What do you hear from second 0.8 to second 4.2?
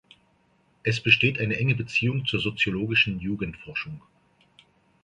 Es besteht eine enge Beziehung zur soziologischen Jugendforschung.